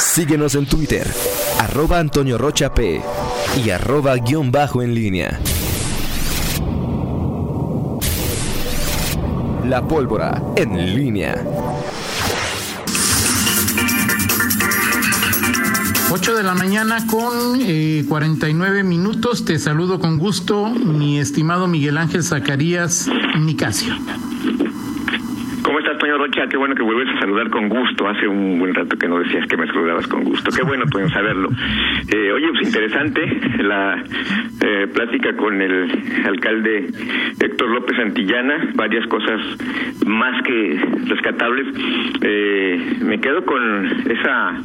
[0.00, 1.06] Síguenos en Twitter,
[1.60, 3.02] arroba Antonio Rocha P
[3.62, 5.38] y arroba guion bajo en línea.
[9.68, 11.44] La pólvora en línea.
[16.10, 19.44] 8 de la mañana con eh, 49 minutos.
[19.44, 23.06] Te saludo con gusto, mi estimado Miguel Ángel Zacarías
[23.38, 23.94] Nicasio.
[25.70, 26.48] ¿Cómo estás, Toño Rocha?
[26.48, 28.08] Qué bueno que vuelves a saludar con gusto.
[28.08, 30.50] Hace un buen rato que no decías que me saludabas con gusto.
[30.50, 31.48] Qué bueno, Toño, saberlo.
[32.12, 33.20] Eh, oye, pues interesante
[33.62, 34.02] la
[34.62, 35.88] eh, plática con el
[36.26, 36.88] alcalde
[37.38, 38.72] Héctor López Santillana.
[38.74, 39.40] Varias cosas
[40.04, 41.68] más que rescatables.
[42.20, 44.60] Eh, me quedo con esa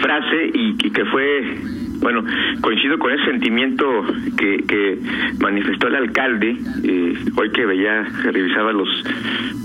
[0.00, 1.58] frase y que fue
[2.02, 2.24] bueno,
[2.60, 4.04] coincido con ese sentimiento
[4.36, 4.98] que, que
[5.40, 8.88] manifestó el alcalde eh, hoy que veía, revisaba los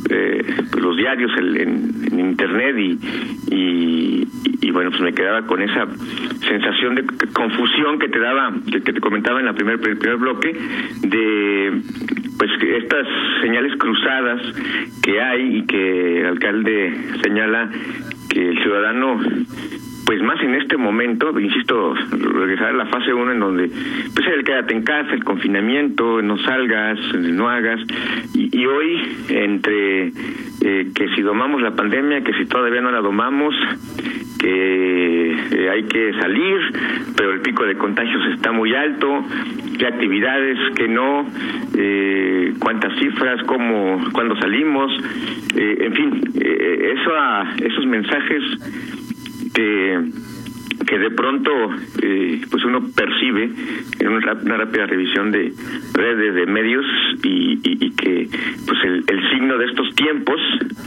[0.09, 0.45] eh,
[0.79, 2.99] los diarios el, en, internet y,
[3.53, 4.27] y,
[4.61, 5.87] y, bueno, pues me quedaba con esa
[6.47, 10.17] sensación de confusión que te daba, que, que te comentaba en la primer, el primer
[10.17, 10.55] bloque,
[11.01, 11.81] de
[12.37, 13.07] pues estas
[13.41, 14.41] señales cruzadas
[15.01, 16.93] que hay y que el alcalde
[17.23, 17.69] señala
[18.29, 19.19] que el ciudadano
[20.07, 23.69] pues más en este momento, insisto, regresar a la fase 1 en donde,
[24.15, 27.81] pues el quédate en casa, el confinamiento, no salgas, no hagas,
[28.33, 33.53] y, hoy entre eh, que si domamos la pandemia, que si todavía no la domamos,
[34.39, 36.57] que eh, hay que salir,
[37.17, 39.25] pero el pico de contagios está muy alto,
[39.77, 41.27] qué actividades, qué no,
[41.77, 44.89] eh, cuántas cifras, cómo, cuándo salimos,
[45.53, 48.43] eh, en fin, eso a, esos mensajes
[50.87, 51.51] que de pronto
[52.01, 53.49] eh, pues uno percibe
[53.99, 55.53] en una, una, rápida revisión de
[55.93, 56.85] redes de medios
[57.23, 58.29] y, y, que
[58.65, 60.39] pues el, el, signo de estos tiempos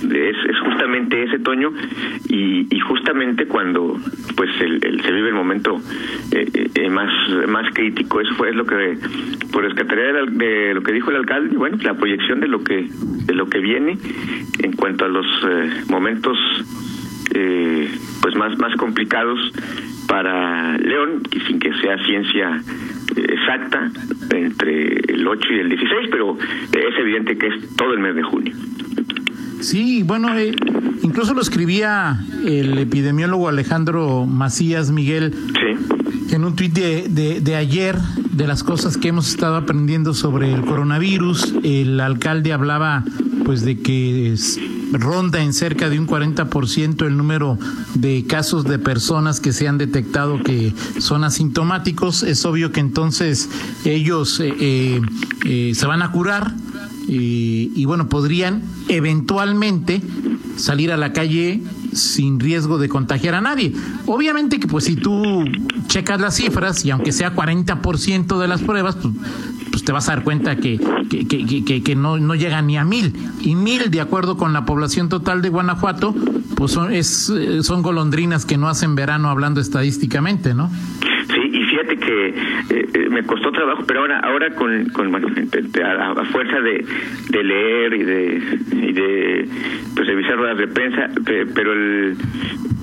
[0.04, 1.72] es, es justamente ese toño
[2.28, 3.98] y, y, justamente cuando
[4.36, 5.78] pues el, se vive el momento
[6.32, 7.10] eh, eh, más
[7.48, 8.20] más crítico.
[8.20, 8.96] Eso fue es lo que
[9.52, 12.64] por rescataría de, de, lo que dijo el alcalde y bueno la proyección de lo
[12.64, 12.88] que
[13.26, 13.98] de lo que viene
[14.62, 16.38] en cuanto a los eh, momentos
[17.34, 17.90] eh,
[18.22, 19.38] pues más más complicados
[20.06, 22.62] para León y sin que sea ciencia
[23.16, 23.90] exacta
[24.34, 28.22] entre el 8 y el 16 pero es evidente que es todo el mes de
[28.22, 28.54] junio
[29.60, 30.54] Sí, bueno, eh,
[31.02, 36.34] incluso lo escribía el epidemiólogo Alejandro Macías Miguel sí.
[36.34, 37.96] en un tuit de, de, de, ayer
[38.32, 41.56] de las cosas que hemos estado aprendiendo sobre el coronavirus.
[41.62, 43.04] El alcalde hablaba
[43.44, 44.58] pues de que es,
[44.92, 47.58] ronda en cerca de un 40% el número
[47.94, 52.22] de casos de personas que se han detectado que son asintomáticos.
[52.22, 53.48] Es obvio que entonces
[53.84, 55.00] ellos eh, eh,
[55.44, 56.54] eh se van a curar
[57.06, 60.00] y, y bueno, podrían eventualmente
[60.56, 61.62] salir a la calle
[61.92, 63.72] sin riesgo de contagiar a nadie.
[64.06, 65.44] Obviamente que pues si tú
[65.86, 69.14] checas las cifras y aunque sea 40% de las pruebas, pues,
[69.80, 71.26] pues, te vas a dar cuenta que, que,
[71.64, 73.14] que, que, no, no llega ni a mil.
[73.40, 76.14] Y mil, de acuerdo con la población total de Guanajuato,
[76.54, 77.32] pues son, es,
[77.62, 80.68] son golondrinas que no hacen verano hablando estadísticamente, ¿no?
[80.68, 82.28] Sí, y fíjate que
[82.70, 86.84] eh, me costó trabajo, pero ahora ahora con, con a, fuerza de,
[87.30, 89.48] de leer y de y de
[89.94, 92.16] pues, revisar ruedas de prensa, pero el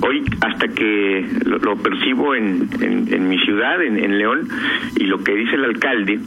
[0.02, 4.48] hoy hasta que lo, percibo en, en, en, mi ciudad, en, León,
[4.96, 6.20] y lo que dice el alcalde,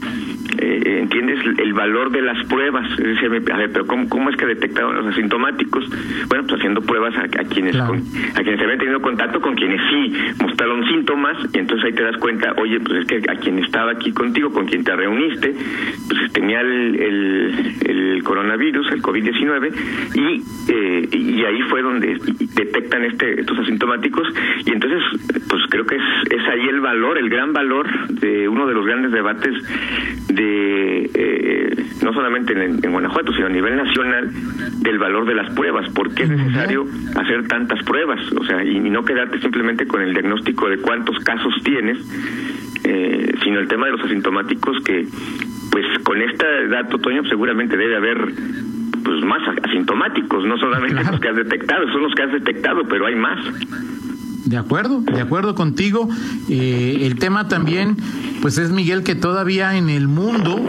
[0.60, 2.86] eh, entiendes el valor de las pruebas.
[2.96, 5.88] Dice, a ver, pero ¿cómo, cómo es que detectaron los asintomáticos?
[6.28, 7.90] Bueno, pues haciendo pruebas a, a quienes claro.
[7.90, 8.02] con,
[8.36, 12.16] a quienes habían tenido contacto con quienes sí mostraron síntomas, y entonces ahí te das
[12.18, 15.54] cuenta, oye, pues es que a quien estaba aquí contigo, con quien te reuniste,
[16.08, 19.72] pues tenía el, el, el coronavirus, el COVID-19,
[20.14, 22.18] y, eh, y ahí fue donde
[22.54, 24.28] detectan este estos asintomáticos,
[24.66, 25.02] y entonces,
[25.48, 28.84] pues creo que es, es ahí el valor, el gran valor de uno de los
[28.84, 29.54] grandes debates
[30.28, 34.30] de eh, no solamente en, en, Guanajuato, sino a nivel nacional,
[34.80, 38.76] del valor de las pruebas, por qué es necesario hacer tantas pruebas, o sea, y,
[38.76, 41.98] y no quedarte simplemente con el diagnóstico de cuántos casos tienes,
[42.84, 45.06] eh, sino el tema de los asintomáticos que,
[45.70, 48.18] pues con este dato, Toño, seguramente debe haber
[49.04, 51.12] pues más asintomáticos, no solamente claro.
[51.12, 53.38] los que has detectado, son los que has detectado, pero hay más.
[54.50, 56.08] De acuerdo, de acuerdo contigo.
[56.48, 57.96] Eh, el tema también,
[58.42, 60.60] pues es Miguel que todavía en el mundo,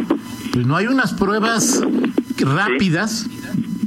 [0.54, 1.82] pues no hay unas pruebas
[2.38, 3.26] rápidas,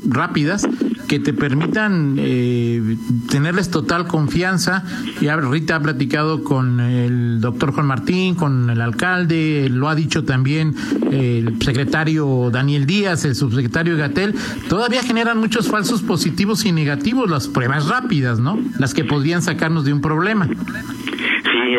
[0.04, 0.66] rápidas
[1.06, 2.96] que te permitan eh,
[3.30, 4.84] tenerles total confianza.
[5.20, 10.24] Y Rita ha platicado con el doctor Juan Martín, con el alcalde, lo ha dicho
[10.24, 10.74] también
[11.10, 14.34] el secretario Daniel Díaz, el subsecretario Gatel.
[14.68, 18.58] Todavía generan muchos falsos positivos y negativos las pruebas rápidas, ¿no?
[18.78, 20.48] Las que podrían sacarnos de un problema.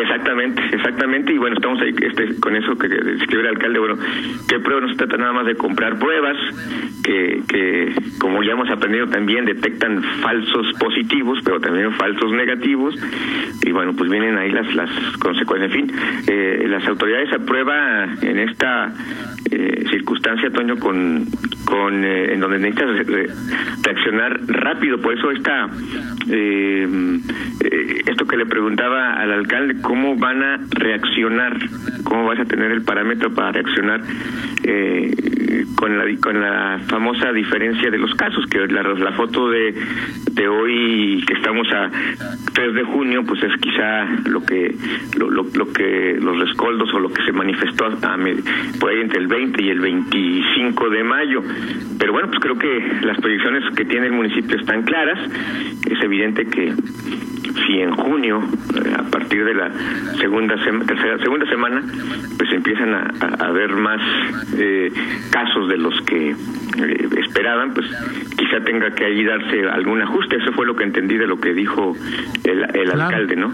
[0.00, 1.32] Exactamente, exactamente.
[1.32, 3.78] Y bueno, estamos ahí este, con eso que escribió el alcalde.
[3.78, 3.98] Bueno,
[4.48, 6.36] que prueba no se trata nada más de comprar pruebas,
[7.02, 12.94] que, que como ya hemos aprendido también detectan falsos positivos, pero también falsos negativos.
[13.62, 15.72] Y bueno, pues vienen ahí las, las consecuencias.
[15.72, 15.96] En fin,
[16.28, 18.92] eh, las autoridades aprueban en esta
[19.50, 21.26] eh, circunstancia, Toño, con,
[21.64, 23.06] con eh, en donde necesitas
[23.82, 25.00] reaccionar rápido.
[25.00, 25.68] Por eso está
[26.28, 27.20] eh,
[28.06, 31.56] esto que le preguntaba al alcalde, ¿cómo van a reaccionar?
[32.04, 34.00] ¿Cómo vas a tener el parámetro para reaccionar
[35.76, 38.46] con, la, con la famosa diferencia de los casos?
[38.46, 39.74] Que la, foto de,
[40.32, 41.90] de hoy, que estamos a
[42.52, 44.74] 3 de junio, pues es quizá lo que
[45.18, 48.18] lo, lo, que los rescoldos o lo que se manifestó a,
[48.80, 51.42] por ahí entre el 20 y el 25 de mayo.
[51.98, 55.18] Pero bueno, pues creo que las proyecciones que tiene el municipio están claras.
[55.90, 56.72] Es evidente que
[57.66, 58.42] si en junio,
[58.74, 59.70] eh, a partir de la
[60.18, 60.56] segunda
[60.86, 61.82] tercera, segunda semana,
[62.38, 64.00] pues empiezan a, a, ver más
[64.56, 64.90] eh,
[65.30, 67.86] casos de los que eh, esperaban, pues
[68.36, 70.36] quizá tenga que ahí darse algún ajuste.
[70.36, 71.94] Eso fue lo que entendí de lo que dijo
[72.44, 73.52] el, el alcalde, ¿no?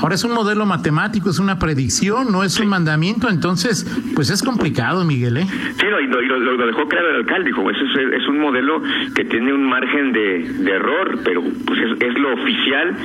[0.00, 3.84] Ahora es un modelo matemático, es una predicción, no es un mandamiento, entonces,
[4.14, 5.46] pues es complicado, Miguel, ¿eh?
[5.46, 8.82] Sí, y, lo, dejó claro el alcalde, dijo, eso es, es, un modelo
[9.14, 12.96] que tiene un margen de, de error, pero pues es, es, lo oficial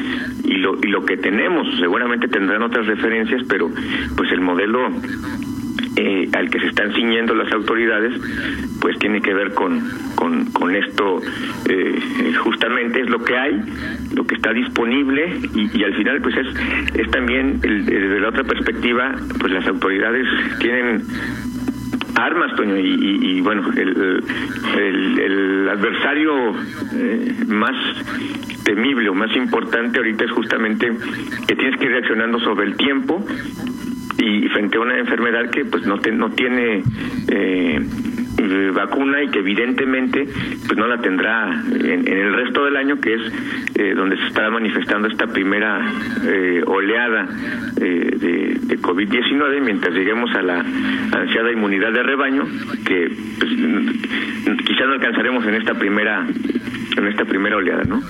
[0.43, 1.67] y lo, y lo que tenemos.
[1.79, 3.69] Seguramente tendrán otras referencias, pero
[4.15, 4.91] pues el modelo
[5.95, 8.13] eh, al que se están ciñendo las autoridades,
[8.81, 9.81] pues tiene que ver con,
[10.15, 11.21] con, esto,
[11.69, 13.61] eh, justamente es lo que hay,
[14.13, 16.47] lo que está disponible y, al final pues es,
[16.95, 20.27] es también, desde la otra perspectiva, pues las autoridades
[20.59, 21.03] tienen
[22.15, 24.23] armas, Toño, y, bueno, el,
[25.19, 26.55] el, adversario
[26.93, 27.75] eh, más
[28.63, 30.91] temible o más importante ahorita es justamente
[31.47, 33.25] que tienes que ir reaccionando sobre el tiempo
[34.23, 36.83] y frente a una enfermedad que pues no, no tiene
[37.27, 37.79] eh,
[38.73, 40.27] vacuna y que evidentemente
[40.65, 43.21] pues no la tendrá en, el resto del año que es
[43.75, 45.91] eh, donde se está manifestando esta primera
[46.25, 47.27] eh, oleada
[47.75, 52.45] de, de COVID-19 mientras lleguemos a la ansiada inmunidad de rebaño
[52.85, 53.51] que pues,
[54.65, 56.25] quizás no alcanzaremos en esta primera
[56.97, 58.01] en esta primera oleada, ¿no?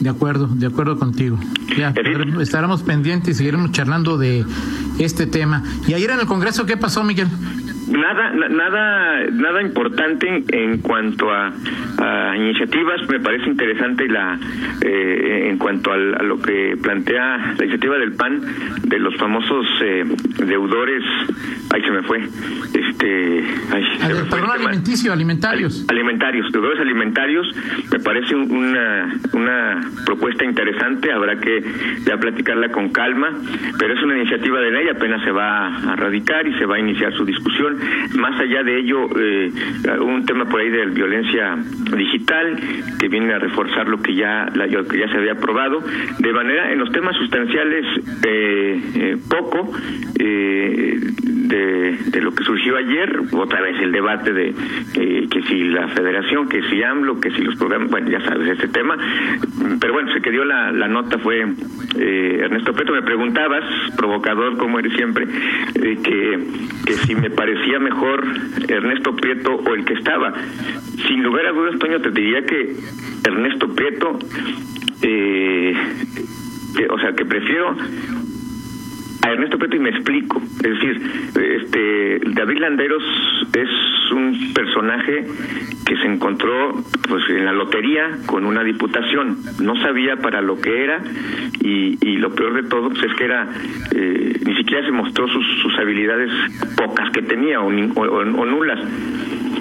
[0.00, 1.38] De acuerdo, de acuerdo contigo.
[1.76, 1.92] Ya,
[2.40, 4.44] estaremos pendientes y seguiremos charlando de
[4.98, 5.62] este tema.
[5.86, 7.28] Y ayer en el Congreso, ¿qué pasó, Miguel?
[7.90, 11.52] Nada, nada, nada importante en cuanto a,
[12.36, 13.08] iniciativas.
[13.08, 14.38] Me parece interesante la,
[14.82, 18.42] eh, en cuanto a, lo que plantea la iniciativa del PAN
[18.84, 20.04] de los famosos eh,
[20.46, 21.02] deudores.
[21.70, 22.18] Ahí se me fue.
[22.18, 23.84] Este, ay,
[24.30, 25.84] perdón, alimenticio, alimentarios.
[25.88, 27.46] Alimentarios, deudores alimentarios.
[27.90, 31.12] Me parece una, una propuesta interesante.
[31.12, 31.62] Habrá que
[32.06, 33.30] ya platicarla con calma,
[33.78, 34.88] pero es una iniciativa de ley.
[34.88, 37.77] Apenas se va a radicar y se va a iniciar su discusión.
[38.16, 39.52] Más allá de ello, eh,
[40.00, 41.56] un tema por ahí de violencia
[41.96, 42.58] digital
[42.98, 44.46] que viene a reforzar lo que ya
[44.88, 45.82] que ya se había aprobado.
[46.18, 47.84] De manera, en los temas sustanciales,
[48.24, 49.72] eh, eh, poco
[51.48, 53.20] de, lo que surgió ayer.
[53.32, 54.54] Otra vez el debate de
[55.30, 58.68] que si la Federación, que si AMLO, que si los programas, bueno, ya sabes este
[58.68, 58.96] tema.
[59.80, 61.46] Pero bueno, se quedó la, nota fue
[61.96, 62.92] Ernesto Peto.
[62.92, 63.64] Me preguntabas,
[63.96, 65.26] provocador como eres siempre,
[65.74, 66.38] que,
[66.86, 68.24] que si me parecía mejor
[68.68, 70.34] Ernesto Prieto o el que estaba.
[71.06, 72.76] Sin lugar a dudas, Toño, te diría que
[73.24, 74.18] Ernesto Prieto,
[75.02, 75.74] eh,
[76.90, 77.76] o sea, que prefiero
[79.32, 80.40] Ernesto Prieto y me explico.
[80.40, 81.02] Es decir,
[81.36, 83.02] este David Landeros
[83.54, 83.68] es
[84.12, 85.26] un personaje
[85.86, 86.74] que se encontró
[87.08, 89.38] pues en la lotería con una diputación.
[89.60, 91.02] No sabía para lo que era
[91.60, 93.48] y, y lo peor de todo pues, es que era
[93.94, 96.30] eh, ni siquiera se mostró sus, sus habilidades
[96.76, 98.80] pocas que tenía o, o, nulas.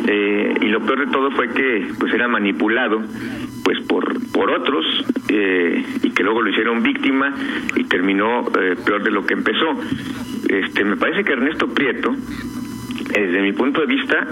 [0.08, 3.02] Eh, y lo peor de todo fue que pues era manipulado
[3.68, 4.86] pues por por otros
[5.28, 7.34] eh, y que luego lo hicieron víctima
[7.76, 9.78] y terminó peor de lo que empezó.
[10.48, 12.16] Este me parece que Ernesto Prieto
[13.14, 14.26] desde mi punto de vista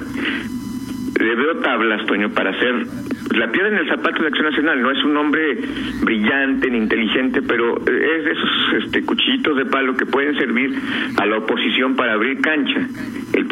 [1.20, 2.88] le veo tablas, Toño, para ser
[3.36, 4.82] la piedra en el zapato de Acción Nacional.
[4.82, 5.60] No es un hombre
[6.02, 10.80] brillante ni inteligente, pero es de esos este, cuchillitos de palo que pueden servir
[11.18, 12.88] a la oposición para abrir cancha.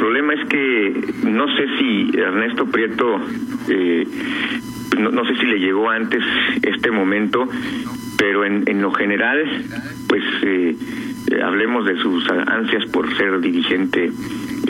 [0.03, 3.21] Problema es que no sé si Ernesto Prieto,
[3.69, 4.05] eh,
[4.99, 6.21] no, sé si le llegó antes
[6.61, 7.47] este momento,
[8.17, 9.45] pero en, en lo general,
[10.09, 10.75] pues eh,
[11.41, 14.11] hablemos de sus ansias por ser dirigente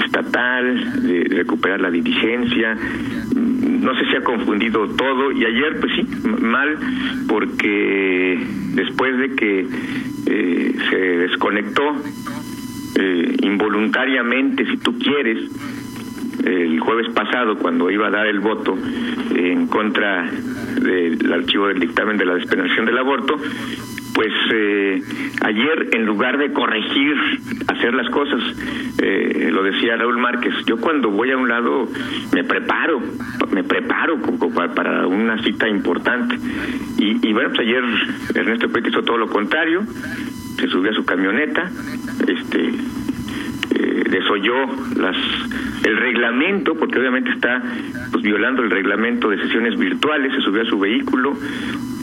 [0.06, 2.78] estatal, de recuperar la dirigencia.
[3.36, 6.08] No sé si ha confundido todo y ayer, pues sí,
[6.42, 6.78] mal,
[7.28, 8.40] porque
[8.76, 9.68] después de que
[10.28, 11.96] eh, se desconectó
[12.96, 15.50] eh, involuntariamente, si tú quieres,
[16.44, 18.78] el jueves pasado, cuando iba a dar el voto
[19.36, 20.30] en contra
[20.82, 23.38] del archivo del dictamen de la despenalización del aborto,
[24.14, 25.02] pues eh,
[25.42, 27.16] ayer en lugar de corregir,
[27.68, 28.42] hacer las cosas,
[29.02, 31.88] eh, lo decía Raúl Márquez, yo cuando voy a un lado
[32.34, 33.02] me preparo,
[33.52, 34.20] me preparo
[34.76, 36.36] para una cita importante.
[36.98, 37.84] Y, bueno, pues ayer
[38.36, 39.84] Ernesto Pérez hizo todo lo contrario,
[40.58, 41.70] se subió a su camioneta,
[42.28, 42.74] este
[43.94, 44.54] eh, desoyó
[44.96, 45.16] las
[45.84, 47.62] el reglamento porque obviamente está
[48.12, 51.34] pues violando el reglamento de sesiones virtuales se subió a su vehículo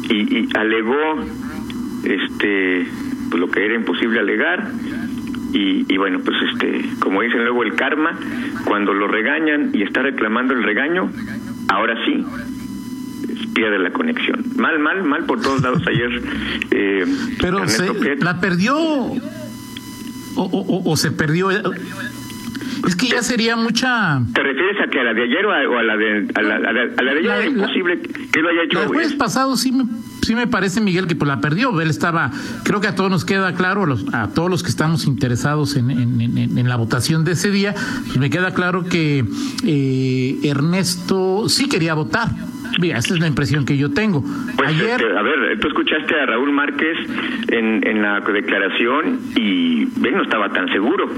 [0.08, 1.24] y, y alegó
[2.04, 2.86] este
[3.30, 4.70] pues lo que era imposible alegar
[5.52, 8.16] y, y, bueno pues este como dicen luego el karma
[8.64, 11.10] cuando lo regañan y está reclamando el regaño
[11.68, 12.24] ahora sí
[13.54, 14.44] pierde la conexión.
[14.56, 16.22] Mal mal mal por todos lados ayer
[16.70, 17.04] eh,
[17.40, 18.76] pero se, la perdió
[20.36, 24.22] o, o, o, se perdió es que ya sería mucha.
[24.32, 27.02] ¿Te refieres a que a la de ayer o a, la de a la, a
[27.02, 28.82] la, de ayer es imposible que lo haya hecho?
[28.82, 29.84] El jueves pasado sí me
[30.22, 31.80] sí me parece, Miguel, que pues la perdió.
[31.80, 32.30] Él estaba,
[32.64, 36.68] creo que a todos nos queda claro, a todos los que estamos interesados en, en,
[36.68, 37.74] la votación de ese día,
[38.06, 39.24] pues me queda claro que
[39.64, 42.28] eh, Ernesto sí quería votar.
[42.78, 44.22] Mira, esa es la impresión que yo tengo.
[44.56, 45.00] Pues, Ayer...
[45.00, 46.96] Este, a ver, tú escuchaste a Raúl Márquez
[47.48, 51.08] en, en la declaración y él no estaba tan seguro.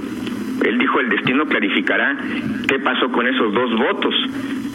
[0.65, 2.17] Él dijo el destino clarificará
[2.69, 4.15] qué pasó con esos dos votos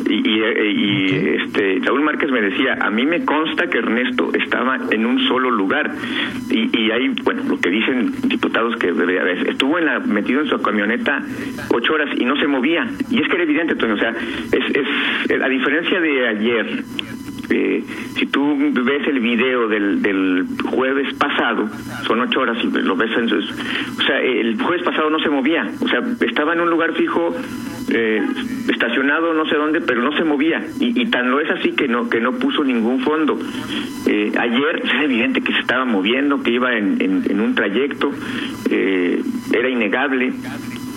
[0.06, 5.06] y, y, este Raúl Márquez me decía a mí me consta que Ernesto estaba en
[5.06, 5.92] un solo lugar
[6.50, 8.94] y, y hay bueno lo que dicen diputados que
[9.48, 11.24] estuvo en la, metido en su camioneta
[11.70, 12.88] ocho horas y no se movía.
[13.10, 14.14] Y es que era evidente o sea
[14.52, 16.84] es, es a diferencia de ayer
[17.50, 17.84] eh,
[18.18, 21.70] si tú ves el video del, del jueves pasado,
[22.06, 25.70] son ocho horas y lo ves en O sea, el jueves pasado no se movía,
[25.82, 27.34] o sea, estaba en un lugar fijo,
[27.90, 28.22] eh,
[28.70, 30.66] estacionado no sé dónde, pero no se movía.
[30.80, 33.40] Y, tan lo es así que no, que no puso ningún fondo.
[34.06, 38.12] Eh, ayer es evidente que se estaba moviendo, que iba en, en, un trayecto,
[38.70, 39.22] eh,
[39.54, 40.34] era innegable.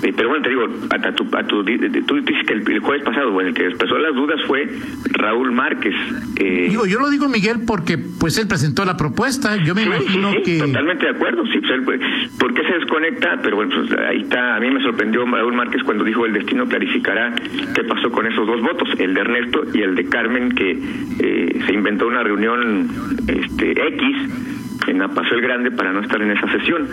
[0.03, 3.31] Eh, pero bueno, te digo, a, tu, a tu, tú dices que el, jueves pasado,
[3.33, 4.69] bueno, el que expresó las dudas fue
[5.13, 5.95] Raúl Márquez.
[6.37, 9.57] Eh, digo, yo lo digo, Miguel, porque pues él presentó la propuesta.
[9.57, 10.59] Yo me imagino que.
[10.59, 11.61] Totalmente de acuerdo, sí.
[11.85, 12.01] Pues,
[12.39, 13.39] ¿Por qué se desconecta?
[13.43, 14.57] Pero bueno, pues ahí está.
[14.57, 17.35] A mí me sorprendió Raúl Márquez cuando dijo el destino clarificará
[17.75, 20.79] qué pasó con esos dos votos, el de Ernesto y el de Carmen, que
[21.19, 22.89] eh, se inventó una reunión
[23.29, 26.89] este, X en Apaso el Grande para no estar en esa sesión.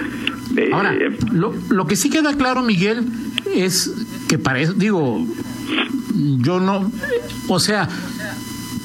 [0.55, 0.93] Eh, Ahora,
[1.31, 3.05] lo, lo que sí queda claro, Miguel,
[3.53, 3.93] es
[4.27, 5.25] que para eso, digo,
[6.39, 6.91] yo no,
[7.47, 7.87] o sea,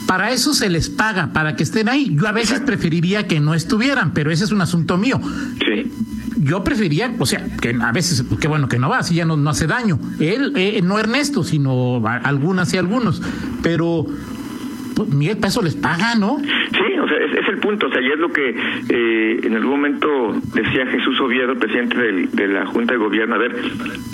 [0.07, 2.15] para eso se les paga, para que estén ahí.
[2.15, 5.21] Yo a veces preferiría que no estuvieran, pero ese es un asunto mío.
[5.67, 5.91] Sí.
[6.39, 9.37] Yo preferiría, o sea, que a veces, qué bueno que no va, así ya no,
[9.37, 9.99] no hace daño.
[10.19, 13.23] Él, eh, no Ernesto, sino algunas y algunos.
[13.63, 14.07] Pero
[14.97, 16.39] pues, Miguel, para eso les paga, ¿no?
[16.41, 17.87] Sí, es, el punto.
[17.87, 18.55] O sea, y es lo que
[18.89, 23.35] eh, en algún momento decía Jesús Oviedo, presidente de la Junta de Gobierno.
[23.35, 23.55] A ver,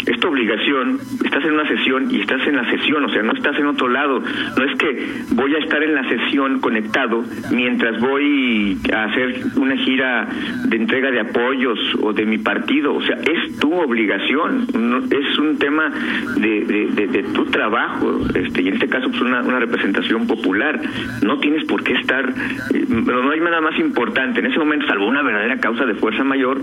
[0.07, 3.59] esta obligación, estás en una sesión y estás en la sesión, o sea, no estás
[3.59, 4.21] en otro lado.
[4.21, 9.77] No es que voy a estar en la sesión conectado mientras voy a hacer una
[9.77, 10.29] gira
[10.69, 12.95] de entrega de apoyos o de mi partido.
[12.95, 14.67] O sea, es tu obligación.
[15.11, 15.91] es un tema
[16.37, 16.65] de,
[16.95, 18.21] de, tu trabajo.
[18.35, 20.81] Este, y en este caso, pues una, una representación popular
[21.23, 22.33] no tienes por qué estar,
[22.75, 26.25] eh, no hay nada más importante en ese momento, salvo una verdadera causa de fuerza
[26.25, 26.63] mayor,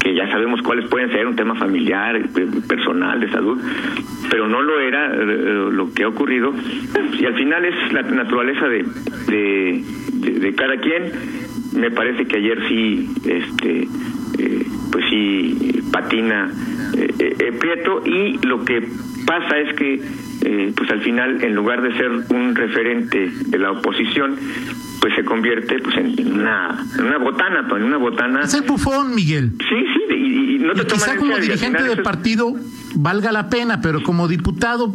[0.00, 2.24] que ya sabemos cuáles pueden ser, un tema familiar, eh,
[2.68, 3.60] personal, de salud,
[4.30, 6.52] pero no lo era eh, lo que ha ocurrido.
[7.18, 8.84] Y al final es la naturaleza de,
[9.26, 11.12] de, cada quien.
[11.74, 13.88] Me parece que ayer sí, este,
[14.90, 16.50] pues sí, patina
[17.60, 18.88] Prieto y lo que
[19.26, 20.00] pasa es que
[20.44, 24.36] eh, pues al final, en lugar de ser un referente de la oposición,
[25.00, 28.40] pues se convierte pues en una, en una botana, en una botana.
[28.42, 29.52] Es el bufón, Miguel.
[29.58, 29.76] Sí,
[30.08, 32.54] sí, y, no te quizá como dirigente del partido
[32.94, 34.92] valga la pena, pero como diputado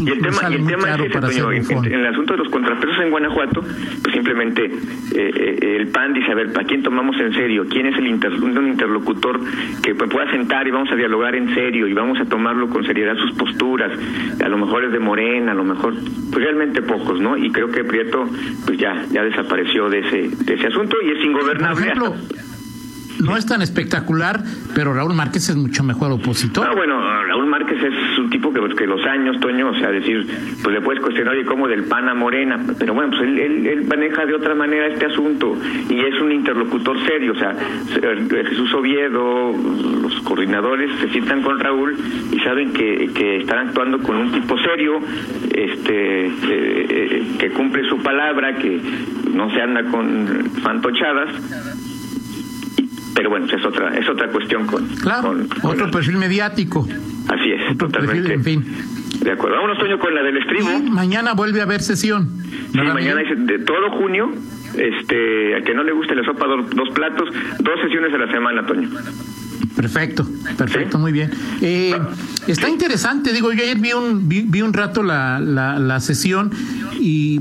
[0.00, 3.10] y el tema, y el tema es ese, en, el asunto de los contrapesos en
[3.10, 4.70] Guanajuato, pues simplemente eh,
[5.14, 7.66] eh, el PAN dice, a ver, ¿para quién tomamos en serio?
[7.68, 9.40] ¿Quién es el un interlocutor
[9.82, 13.16] que pueda sentar y vamos a dialogar en serio y vamos a tomarlo con seriedad
[13.16, 13.92] sus posturas?
[14.42, 15.94] A lo mejor es de Morena, a lo mejor,
[16.32, 17.36] pues realmente pocos, ¿no?
[17.36, 18.28] Y creo que Prieto,
[18.66, 21.92] pues ya, ya desapareció de ese, de ese asunto y es ingobernable
[23.20, 24.42] no es tan espectacular,
[24.74, 26.66] pero Raúl Márquez es mucho mejor opositor.
[26.68, 30.26] Ah, bueno, Raúl Márquez es un tipo que, que los años, Toño, o sea, decir,
[30.62, 32.60] pues le puedes cuestionar, oye, ¿cómo del PAN a Morena?
[32.78, 35.56] Pero bueno, pues él, él, maneja de otra manera este asunto
[35.88, 37.54] y es un interlocutor serio, o sea,
[38.02, 39.52] eh, Jesús Oviedo,
[40.02, 41.96] los coordinadores se sientan con Raúl
[42.32, 45.00] y saben que, que están actuando con un tipo serio,
[45.54, 48.80] este, eh, eh, que cumple su palabra, que
[49.32, 51.87] no se anda con fantochadas
[53.18, 56.86] pero bueno, es otra es otra cuestión con, claro, otro perfil mediático.
[57.28, 58.32] Así es, totalmente.
[58.32, 58.64] en fin.
[59.20, 59.56] De acuerdo.
[59.56, 60.68] Vámonos, Toño, con la del estribo.
[60.90, 62.28] mañana vuelve a haber sesión.
[62.70, 64.30] Sí, mañana es de todo junio.
[64.76, 68.64] Este, a que no le guste la sopa dos, platos, dos sesiones a la semana,
[68.64, 68.88] Toño.
[69.74, 70.24] Perfecto,
[70.56, 71.32] perfecto, muy bien.
[71.60, 71.98] Eh,
[72.46, 76.52] está interesante, digo, yo ayer vi un, vi, un rato la, la, la sesión
[77.00, 77.40] y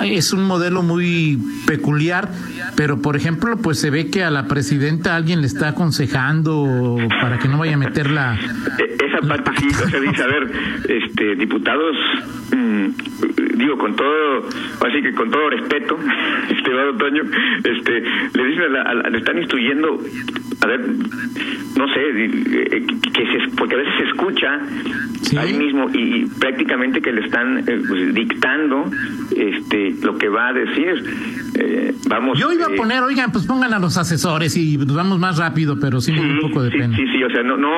[0.00, 2.28] es un modelo muy peculiar
[2.76, 7.38] pero por ejemplo, pues se ve que a la presidenta alguien le está aconsejando para
[7.38, 8.34] que no vaya a meter la...
[8.34, 10.50] E-, esa parte sí, o sea, dice, a ver,
[10.88, 11.96] este, diputados,
[12.52, 12.86] mm,
[13.56, 14.48] digo, con todo,
[14.86, 15.98] así que con todo respeto,
[16.50, 17.22] estimado Toño,
[17.62, 18.00] este,
[18.34, 18.72] le dicen,
[19.10, 20.00] le están instruyendo,
[20.60, 20.80] a ver,
[21.76, 24.60] no sé, eh, que se, porque a veces se escucha
[25.38, 28.90] ahí mismo y, prácticamente que le están eh, pues, dictando
[29.36, 31.43] este lo que va a decir.
[31.54, 32.38] Eh, vamos.
[32.38, 35.78] Yo iba a poner, oigan, pues pongan a los asesores y nos vamos más rápido,
[35.80, 36.96] pero sí, un poco de pena.
[36.96, 37.70] Sí, sí, o sea, no, no,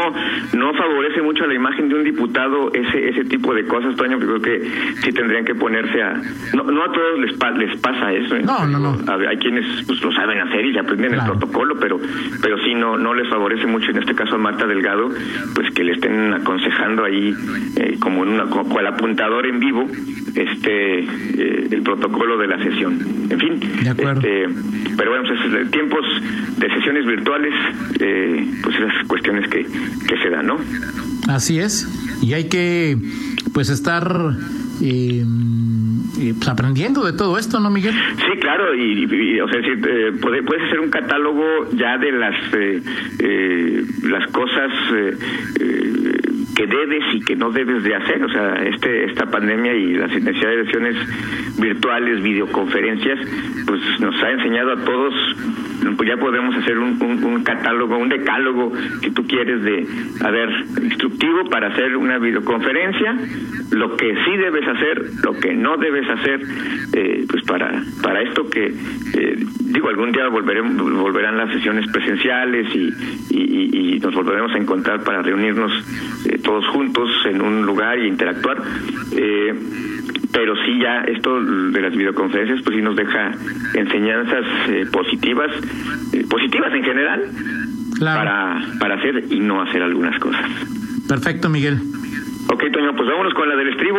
[0.54, 4.40] no favorece mucho la imagen de un diputado ese ese tipo de cosas, Toño, creo
[4.40, 4.70] que
[5.02, 6.20] sí tendrían que ponerse a...
[6.54, 8.36] No, no a todos les, les pasa eso.
[8.38, 8.96] No, no, no.
[9.28, 11.98] Hay quienes pues, lo saben hacer y se aprenden el protocolo, pero
[12.42, 15.10] pero sí no no les favorece mucho, en este caso a Marta Delgado,
[15.54, 17.34] pues que le estén aconsejando ahí
[17.76, 18.46] eh, como en una
[18.80, 19.86] el apuntador en vivo
[20.34, 22.98] este eh, el protocolo de la sesión.
[23.30, 24.48] En fin, este,
[24.96, 26.04] pero bueno, pues, tiempos
[26.58, 27.54] de sesiones virtuales,
[28.00, 30.58] eh, pues esas cuestiones que, que se dan, ¿no?
[31.28, 31.88] Así es,
[32.22, 32.96] y hay que
[33.52, 34.06] pues estar
[34.82, 35.24] eh,
[36.34, 37.94] pues aprendiendo de todo esto, ¿no, Miguel?
[38.16, 42.82] Sí, claro, y, o sea, eh, puede, puedes hacer un catálogo ya de las eh,
[43.18, 46.05] eh las cosas eh,
[46.56, 50.10] que debes y que no debes de hacer, o sea, este esta pandemia y las
[50.10, 50.96] necesidades de sesiones
[51.60, 53.18] virtuales, videoconferencias,
[53.66, 55.14] pues nos ha enseñado a todos
[55.96, 59.86] pues ya podemos hacer un, un, catálogo, un decálogo, si tú quieres, de,
[60.24, 60.48] a ver,
[60.82, 63.16] instructivo para hacer una videoconferencia,
[63.72, 66.40] lo que sí debes hacer, lo que no debes hacer,
[66.92, 72.74] eh, pues para, para esto que, eh, digo, algún día volveremos, volverán las sesiones presenciales
[72.74, 72.92] y,
[73.30, 75.72] y, nos volveremos a encontrar para reunirnos
[76.26, 78.62] eh, todos juntos en un lugar y interactuar.
[79.10, 79.52] Eh,
[80.36, 83.32] pero sí ya esto de las videoconferencias pues sí nos deja
[83.72, 85.50] enseñanzas eh, positivas,
[86.12, 87.22] eh, positivas en general,
[87.98, 90.44] para, para hacer y no hacer algunas cosas.
[91.08, 91.78] Perfecto, Miguel.
[92.52, 93.98] Ok, Toño, pues vámonos con la del estribo.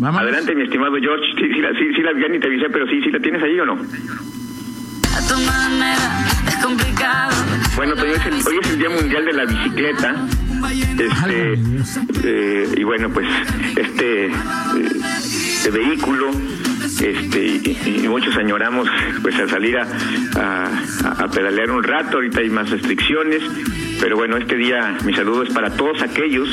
[0.00, 0.22] Vamos.
[0.22, 1.26] Adelante, mi estimado George.
[1.38, 3.58] Sí, sí, la, sí, la ya ni te avisé, pero sí, sí la tienes ahí
[3.58, 3.74] o no.
[3.74, 7.32] A tu manera, es complicado.
[7.76, 8.12] Bueno, Toño,
[8.46, 10.14] hoy es el Día Mundial de la Bicicleta
[10.98, 11.58] este
[12.24, 13.26] eh, y bueno pues
[13.76, 16.30] este, este vehículo
[17.00, 18.88] este y, muchos añoramos
[19.22, 19.86] pues a salir a,
[21.04, 23.42] a, pedalear un rato ahorita hay más restricciones
[24.00, 26.48] pero bueno este día mi saludo es para todos aquellos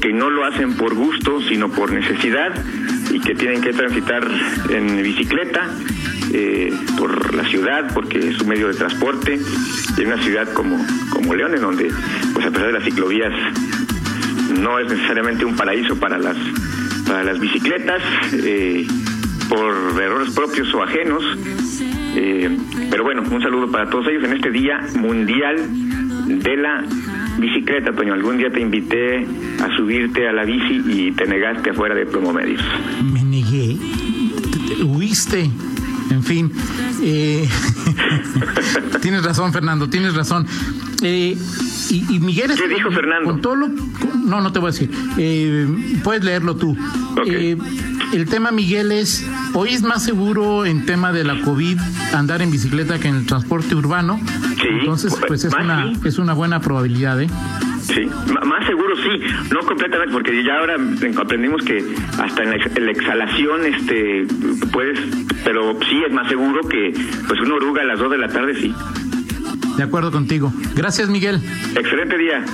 [0.00, 2.52] que no lo hacen por gusto sino por necesidad
[3.12, 4.26] y que tienen que transitar
[4.70, 5.70] en bicicleta
[6.32, 9.38] eh, por la ciudad, porque es un medio de transporte,
[9.96, 10.76] y en una ciudad como,
[11.10, 11.90] como León, en donde,
[12.34, 13.32] pues a pesar de las ciclovías,
[14.60, 16.36] no es necesariamente un paraíso para las,
[17.06, 18.86] para las bicicletas, eh,
[19.48, 21.24] por errores propios o ajenos.
[22.16, 22.56] Eh,
[22.90, 25.56] pero bueno, un saludo para todos ellos en este Día Mundial
[26.26, 26.84] de la
[27.38, 28.14] Bicicleta, Toño.
[28.14, 29.26] Algún día te invité
[29.62, 32.62] a subirte a la bici y te negaste afuera de Promomedios.
[33.12, 33.76] Me negué.
[34.84, 35.50] Huiste.
[36.10, 36.52] En fin,
[37.02, 37.48] eh,
[39.02, 40.46] tienes razón, Fernando, tienes razón.
[41.02, 41.36] Eh,
[41.90, 42.52] y, Miguel...
[42.56, 43.30] ¿Qué dijo Fernando?
[43.30, 44.90] Con todo no, no te voy a decir.
[45.18, 45.66] Eh,
[46.02, 46.76] puedes leerlo tú.
[48.12, 51.78] El tema, Miguel, es, hoy es más seguro en tema de la COVID
[52.14, 54.20] andar en bicicleta que en el transporte urbano.
[54.68, 57.28] Entonces, pues es una, es una buena probabilidad, ¿eh?
[57.82, 59.20] Sí, más seguro sí,
[59.52, 60.76] no completamente, porque ya ahora
[61.20, 61.84] aprendimos que
[62.18, 62.50] hasta en
[62.84, 64.26] la, exhalación este
[64.72, 64.98] puedes,
[65.44, 66.92] pero sí es más seguro que
[67.28, 68.74] pues una oruga a las 2 de la tarde sí.
[69.76, 70.52] De acuerdo contigo.
[70.74, 71.40] Gracias, Miguel.
[71.76, 72.44] Excelente día.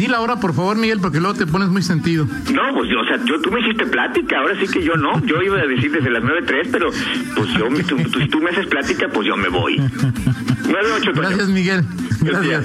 [0.00, 2.24] Di la hora, por favor, Miguel, porque luego te pones muy sentido.
[2.24, 5.22] No, pues yo, o sea, yo, tú me hiciste plática, ahora sí que yo no.
[5.26, 6.90] Yo iba a decir desde las 9.03, pero
[7.36, 9.76] pues yo, tú, si tú me haces plática, pues yo me voy.
[9.76, 11.12] 9.8.
[11.14, 11.84] Gracias, Miguel.
[12.22, 12.64] Gracias.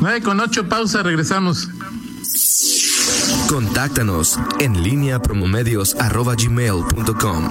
[0.00, 1.68] 9 con 8, pausa, regresamos.
[3.46, 7.50] Contáctanos en línea promomedios.com